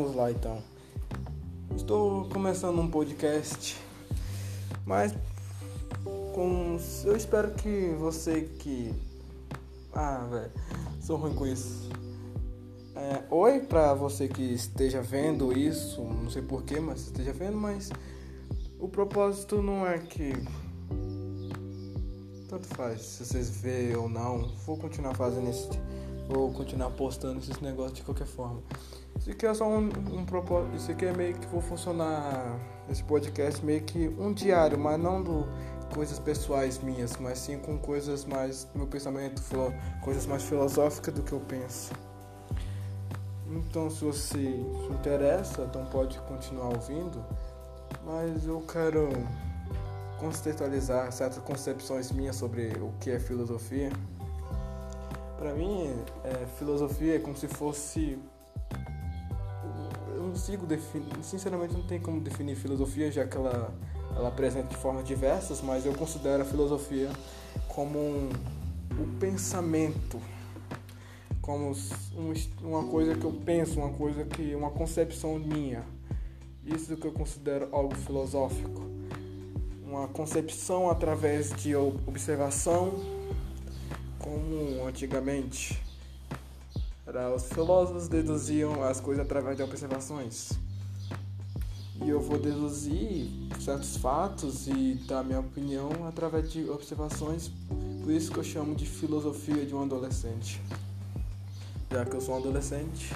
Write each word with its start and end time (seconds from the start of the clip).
lá 0.00 0.30
então. 0.30 0.62
Estou 1.76 2.28
começando 2.30 2.80
um 2.80 2.88
podcast, 2.88 3.78
mas 4.86 5.14
com 6.34 6.78
eu 7.04 7.14
espero 7.14 7.50
que 7.52 7.94
você 7.98 8.42
que 8.58 8.92
ah, 9.92 10.26
velho, 10.30 10.50
sou 11.00 11.16
ruim 11.18 11.34
com 11.34 11.46
isso. 11.46 11.90
É, 12.96 13.22
oi 13.30 13.60
pra 13.60 13.92
você 13.92 14.28
que 14.28 14.42
esteja 14.42 15.02
vendo 15.02 15.56
isso, 15.56 16.02
não 16.02 16.30
sei 16.30 16.40
porquê, 16.40 16.80
mas 16.80 17.02
esteja 17.02 17.32
vendo, 17.32 17.56
mas 17.56 17.90
o 18.78 18.88
propósito 18.88 19.60
não 19.60 19.86
é 19.86 19.98
que 19.98 20.32
tanto 22.48 22.66
faz 22.68 23.02
se 23.02 23.24
vocês 23.24 23.50
vê 23.50 23.94
ou 23.96 24.08
não, 24.08 24.48
vou 24.66 24.76
continuar 24.76 25.14
fazendo 25.14 25.50
isso, 25.50 25.70
vou 26.28 26.52
continuar 26.52 26.90
postando 26.90 27.38
esses 27.38 27.60
negócios 27.60 27.98
de 27.98 28.02
qualquer 28.02 28.26
forma. 28.26 28.62
Isso 29.18 29.30
aqui 29.30 29.46
é 29.46 29.54
só 29.54 29.68
um, 29.68 29.88
um 30.12 30.24
propósito, 30.24 30.76
isso 30.76 30.90
aqui 30.90 31.04
é 31.04 31.12
meio 31.12 31.34
que 31.34 31.46
vou 31.46 31.60
funcionar 31.60 32.58
esse 32.90 33.04
podcast 33.04 33.64
meio 33.64 33.82
que 33.82 34.08
um 34.18 34.32
diário, 34.32 34.78
mas 34.78 34.98
não 34.98 35.22
do 35.22 35.46
coisas 35.94 36.18
pessoais 36.18 36.78
minhas, 36.82 37.16
mas 37.18 37.38
sim 37.38 37.58
com 37.58 37.78
coisas 37.78 38.24
mais 38.24 38.66
meu 38.74 38.86
pensamento, 38.86 39.42
coisas 40.02 40.26
mais 40.26 40.42
filosóficas 40.42 41.14
do 41.14 41.22
que 41.22 41.32
eu 41.32 41.40
penso. 41.40 41.92
Então, 43.50 43.90
se 43.90 44.02
você 44.02 44.38
se 44.38 44.92
interessa, 44.92 45.62
então 45.62 45.84
pode 45.86 46.18
continuar 46.20 46.68
ouvindo, 46.68 47.22
mas 48.04 48.46
eu 48.46 48.60
quero 48.62 49.10
contextualizar 50.18 51.12
certas 51.12 51.42
concepções 51.42 52.10
minhas 52.10 52.36
sobre 52.36 52.68
o 52.80 52.92
que 52.98 53.10
é 53.10 53.20
filosofia. 53.20 53.90
Para 55.42 55.54
mim, 55.54 55.92
é, 56.22 56.46
filosofia 56.56 57.16
é 57.16 57.18
como 57.18 57.36
se 57.36 57.48
fosse. 57.48 58.16
Eu 60.14 60.22
não 60.22 60.30
consigo 60.30 60.64
definir. 60.64 61.08
Sinceramente, 61.20 61.74
não 61.74 61.82
tem 61.82 61.98
como 61.98 62.20
definir 62.20 62.54
filosofia, 62.54 63.10
já 63.10 63.26
que 63.26 63.36
ela, 63.36 63.74
ela 64.14 64.28
apresenta 64.28 64.68
de 64.68 64.76
formas 64.76 65.04
diversas, 65.04 65.60
mas 65.60 65.84
eu 65.84 65.94
considero 65.94 66.44
a 66.44 66.46
filosofia 66.46 67.10
como 67.66 67.98
um, 67.98 68.30
o 68.92 69.18
pensamento, 69.18 70.22
como 71.40 71.72
um, 71.72 72.32
uma 72.62 72.84
coisa 72.84 73.16
que 73.16 73.24
eu 73.24 73.32
penso, 73.32 73.80
uma 73.80 73.92
coisa 73.94 74.24
que. 74.24 74.54
uma 74.54 74.70
concepção 74.70 75.40
minha. 75.40 75.82
Isso 76.64 76.96
que 76.96 77.04
eu 77.04 77.12
considero 77.12 77.68
algo 77.72 77.96
filosófico 77.96 78.92
uma 79.92 80.08
concepção 80.08 80.90
através 80.90 81.52
de 81.52 81.76
observação, 81.76 82.94
como 84.22 84.86
antigamente. 84.86 85.78
Era, 87.06 87.34
os 87.34 87.44
filósofos 87.44 88.08
deduziam 88.08 88.82
as 88.84 89.00
coisas 89.00 89.24
através 89.24 89.56
de 89.56 89.62
observações. 89.62 90.52
E 92.00 92.08
eu 92.08 92.20
vou 92.20 92.38
deduzir 92.38 93.28
certos 93.60 93.96
fatos 93.96 94.66
e 94.66 94.94
dar 95.06 95.22
minha 95.22 95.40
opinião 95.40 95.90
através 96.06 96.50
de 96.50 96.68
observações. 96.70 97.50
Por 98.02 98.10
isso 98.10 98.32
que 98.32 98.38
eu 98.38 98.44
chamo 98.44 98.74
de 98.74 98.86
filosofia 98.86 99.64
de 99.66 99.74
um 99.74 99.82
adolescente. 99.82 100.60
Já 101.90 102.04
que 102.04 102.14
eu 102.14 102.20
sou 102.20 102.36
um 102.36 102.38
adolescente. 102.38 103.14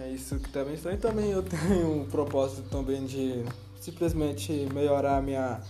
É 0.00 0.10
isso 0.10 0.38
que 0.38 0.48
também 0.50 0.74
estou. 0.74 0.92
E 0.92 0.96
também 0.96 1.30
eu 1.30 1.42
tenho 1.44 2.02
um 2.02 2.04
propósito 2.04 2.68
também 2.68 3.06
de 3.06 3.44
simplesmente 3.80 4.52
melhorar 4.72 5.22
minha 5.22 5.60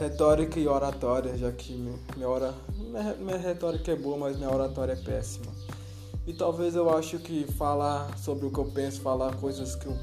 retórica 0.00 0.58
e 0.58 0.66
oratória, 0.66 1.36
já 1.36 1.52
que 1.52 1.74
minha, 1.74 2.26
ora, 2.26 2.54
minha, 3.18 3.36
retórica 3.36 3.92
é 3.92 3.96
boa, 3.96 4.16
mas 4.16 4.34
minha 4.34 4.50
oratória 4.50 4.94
é 4.94 4.96
péssima. 4.96 5.52
E 6.26 6.32
talvez 6.32 6.74
eu 6.74 6.88
acho 6.88 7.18
que 7.18 7.44
falar 7.52 8.16
sobre 8.16 8.46
o 8.46 8.50
que 8.50 8.58
eu 8.58 8.64
penso, 8.64 9.02
falar 9.02 9.36
coisas 9.36 9.76
que 9.76 9.86
eu 9.86 9.96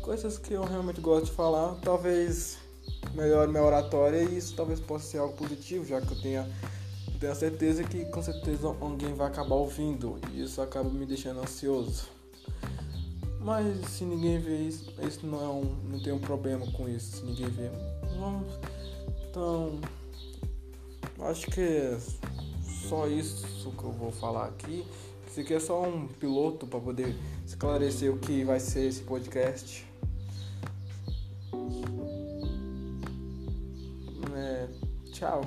coisas 0.00 0.36
que 0.38 0.52
eu 0.52 0.62
realmente 0.62 1.00
gosto 1.00 1.26
de 1.26 1.32
falar, 1.32 1.76
talvez 1.76 2.58
melhore 3.14 3.50
minha 3.50 3.64
oratória 3.64 4.22
e 4.22 4.36
isso 4.36 4.54
talvez 4.54 4.78
possa 4.78 5.06
ser 5.06 5.18
algo 5.18 5.34
positivo, 5.34 5.84
já 5.84 6.00
que 6.00 6.12
eu 6.12 6.20
tenha 6.20 6.48
tenho 7.18 7.32
a 7.32 7.34
certeza 7.34 7.82
que 7.82 8.04
com 8.06 8.22
certeza 8.22 8.66
alguém 8.80 9.14
vai 9.14 9.26
acabar 9.26 9.54
ouvindo 9.54 10.18
e 10.30 10.42
isso 10.42 10.60
acaba 10.60 10.88
me 10.90 11.06
deixando 11.06 11.40
ansioso. 11.40 12.06
Mas 13.40 13.86
se 13.88 14.04
ninguém 14.04 14.38
vê 14.38 14.56
isso, 14.56 14.92
isso 15.02 15.26
não, 15.26 15.42
é 15.42 15.48
um, 15.48 15.76
não 15.90 16.02
tem 16.02 16.12
um 16.12 16.18
problema 16.18 16.70
com 16.72 16.88
isso, 16.88 17.16
se 17.16 17.24
ninguém 17.24 17.48
vê. 17.48 17.70
Vamos, 18.18 18.46
então, 19.34 19.80
acho 21.22 21.50
que 21.50 21.60
é 21.60 21.98
só 22.88 23.08
isso 23.08 23.72
que 23.72 23.82
eu 23.82 23.90
vou 23.90 24.12
falar 24.12 24.46
aqui. 24.46 24.86
Isso 25.28 25.40
aqui 25.40 25.54
é 25.54 25.58
só 25.58 25.82
um 25.82 26.06
piloto 26.06 26.68
para 26.68 26.78
poder 26.78 27.16
esclarecer 27.44 28.14
o 28.14 28.18
que 28.20 28.44
vai 28.44 28.60
ser 28.60 28.86
esse 28.86 29.02
podcast. 29.02 29.84
É, 34.36 34.68
tchau. 35.10 35.42